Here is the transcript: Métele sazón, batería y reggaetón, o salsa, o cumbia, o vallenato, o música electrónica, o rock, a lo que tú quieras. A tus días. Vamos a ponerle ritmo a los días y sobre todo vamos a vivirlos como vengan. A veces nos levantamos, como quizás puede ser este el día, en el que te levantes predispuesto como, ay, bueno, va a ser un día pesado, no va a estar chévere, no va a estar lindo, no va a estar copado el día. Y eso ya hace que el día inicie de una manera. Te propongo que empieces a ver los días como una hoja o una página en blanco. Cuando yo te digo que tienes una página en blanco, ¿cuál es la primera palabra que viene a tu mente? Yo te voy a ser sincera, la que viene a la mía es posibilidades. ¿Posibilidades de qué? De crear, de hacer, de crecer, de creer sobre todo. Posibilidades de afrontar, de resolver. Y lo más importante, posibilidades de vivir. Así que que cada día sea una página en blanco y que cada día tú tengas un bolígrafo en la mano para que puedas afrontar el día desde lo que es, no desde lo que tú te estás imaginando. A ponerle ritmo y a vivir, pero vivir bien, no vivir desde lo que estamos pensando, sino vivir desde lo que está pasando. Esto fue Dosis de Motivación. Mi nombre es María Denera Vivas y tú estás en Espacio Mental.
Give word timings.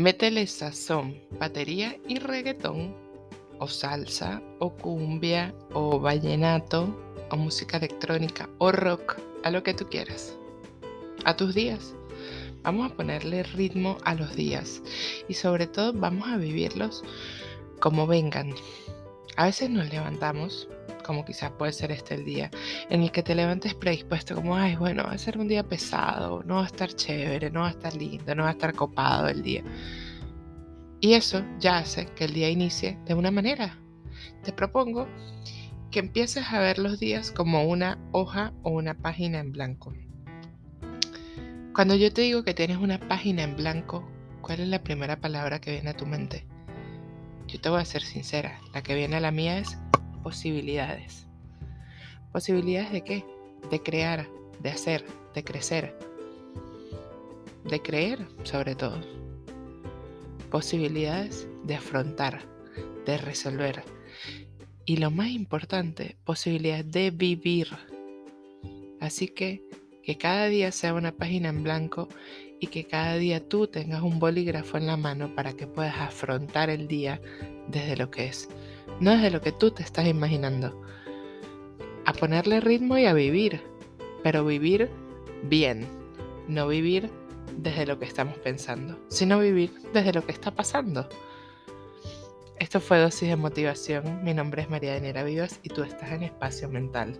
Métele 0.00 0.46
sazón, 0.46 1.20
batería 1.38 1.94
y 2.08 2.18
reggaetón, 2.20 2.96
o 3.58 3.68
salsa, 3.68 4.40
o 4.58 4.70
cumbia, 4.70 5.54
o 5.74 6.00
vallenato, 6.00 6.88
o 7.30 7.36
música 7.36 7.76
electrónica, 7.76 8.48
o 8.56 8.72
rock, 8.72 9.18
a 9.44 9.50
lo 9.50 9.62
que 9.62 9.74
tú 9.74 9.86
quieras. 9.90 10.34
A 11.26 11.36
tus 11.36 11.54
días. 11.54 11.94
Vamos 12.62 12.90
a 12.90 12.94
ponerle 12.94 13.42
ritmo 13.42 13.98
a 14.04 14.14
los 14.14 14.34
días 14.34 14.80
y 15.28 15.34
sobre 15.34 15.66
todo 15.66 15.92
vamos 15.92 16.26
a 16.28 16.38
vivirlos 16.38 17.04
como 17.78 18.06
vengan. 18.06 18.54
A 19.36 19.44
veces 19.44 19.70
nos 19.70 19.88
levantamos, 19.90 20.68
como 21.04 21.24
quizás 21.24 21.50
puede 21.52 21.72
ser 21.72 21.92
este 21.92 22.14
el 22.14 22.24
día, 22.24 22.50
en 22.88 23.02
el 23.02 23.12
que 23.12 23.22
te 23.22 23.34
levantes 23.34 23.74
predispuesto 23.74 24.34
como, 24.34 24.56
ay, 24.56 24.76
bueno, 24.76 25.04
va 25.04 25.12
a 25.12 25.18
ser 25.18 25.38
un 25.38 25.48
día 25.48 25.62
pesado, 25.62 26.42
no 26.44 26.56
va 26.56 26.64
a 26.64 26.66
estar 26.66 26.92
chévere, 26.92 27.50
no 27.50 27.60
va 27.60 27.68
a 27.68 27.70
estar 27.70 27.94
lindo, 27.94 28.34
no 28.34 28.42
va 28.42 28.50
a 28.50 28.52
estar 28.52 28.74
copado 28.74 29.28
el 29.28 29.42
día. 29.42 29.62
Y 31.00 31.14
eso 31.14 31.42
ya 31.58 31.78
hace 31.78 32.06
que 32.06 32.24
el 32.24 32.34
día 32.34 32.50
inicie 32.50 32.98
de 33.06 33.14
una 33.14 33.30
manera. 33.30 33.78
Te 34.44 34.52
propongo 34.52 35.08
que 35.90 36.00
empieces 36.00 36.44
a 36.52 36.60
ver 36.60 36.78
los 36.78 37.00
días 37.00 37.32
como 37.32 37.64
una 37.64 37.98
hoja 38.12 38.52
o 38.62 38.70
una 38.70 38.94
página 38.94 39.38
en 39.38 39.52
blanco. 39.52 39.94
Cuando 41.74 41.94
yo 41.94 42.12
te 42.12 42.22
digo 42.22 42.42
que 42.42 42.52
tienes 42.52 42.76
una 42.76 42.98
página 42.98 43.42
en 43.42 43.56
blanco, 43.56 44.06
¿cuál 44.42 44.60
es 44.60 44.68
la 44.68 44.82
primera 44.82 45.20
palabra 45.20 45.60
que 45.60 45.72
viene 45.72 45.90
a 45.90 45.96
tu 45.96 46.04
mente? 46.04 46.46
Yo 47.50 47.60
te 47.60 47.68
voy 47.68 47.80
a 47.80 47.84
ser 47.84 48.02
sincera, 48.02 48.60
la 48.72 48.82
que 48.82 48.94
viene 48.94 49.16
a 49.16 49.20
la 49.20 49.32
mía 49.32 49.58
es 49.58 49.76
posibilidades. 50.22 51.26
¿Posibilidades 52.32 52.92
de 52.92 53.02
qué? 53.02 53.24
De 53.70 53.82
crear, 53.82 54.28
de 54.60 54.70
hacer, 54.70 55.04
de 55.34 55.42
crecer, 55.42 55.98
de 57.64 57.82
creer 57.82 58.24
sobre 58.44 58.76
todo. 58.76 59.00
Posibilidades 60.48 61.48
de 61.64 61.74
afrontar, 61.74 62.46
de 63.04 63.18
resolver. 63.18 63.82
Y 64.84 64.98
lo 64.98 65.10
más 65.10 65.30
importante, 65.30 66.16
posibilidades 66.24 66.88
de 66.92 67.10
vivir. 67.10 67.68
Así 69.00 69.26
que 69.26 69.64
que 70.02 70.16
cada 70.16 70.46
día 70.46 70.72
sea 70.72 70.94
una 70.94 71.12
página 71.12 71.48
en 71.48 71.62
blanco 71.62 72.08
y 72.58 72.68
que 72.68 72.84
cada 72.84 73.16
día 73.16 73.46
tú 73.48 73.66
tengas 73.66 74.02
un 74.02 74.18
bolígrafo 74.18 74.76
en 74.76 74.86
la 74.86 74.96
mano 74.96 75.34
para 75.34 75.54
que 75.54 75.66
puedas 75.66 75.96
afrontar 75.96 76.70
el 76.70 76.88
día 76.88 77.20
desde 77.68 77.96
lo 77.96 78.10
que 78.10 78.26
es, 78.26 78.48
no 79.00 79.12
desde 79.12 79.30
lo 79.30 79.40
que 79.40 79.52
tú 79.52 79.70
te 79.70 79.82
estás 79.82 80.06
imaginando. 80.06 80.80
A 82.04 82.12
ponerle 82.12 82.60
ritmo 82.60 82.98
y 82.98 83.06
a 83.06 83.12
vivir, 83.12 83.62
pero 84.22 84.44
vivir 84.44 84.90
bien, 85.44 85.86
no 86.48 86.68
vivir 86.68 87.10
desde 87.56 87.86
lo 87.86 87.98
que 87.98 88.04
estamos 88.04 88.36
pensando, 88.38 88.98
sino 89.08 89.38
vivir 89.38 89.72
desde 89.92 90.12
lo 90.12 90.24
que 90.24 90.32
está 90.32 90.50
pasando. 90.50 91.08
Esto 92.58 92.78
fue 92.78 92.98
Dosis 92.98 93.28
de 93.28 93.36
Motivación. 93.36 94.22
Mi 94.22 94.34
nombre 94.34 94.62
es 94.62 94.68
María 94.68 94.92
Denera 94.92 95.24
Vivas 95.24 95.60
y 95.62 95.70
tú 95.70 95.82
estás 95.82 96.12
en 96.12 96.24
Espacio 96.24 96.68
Mental. 96.68 97.18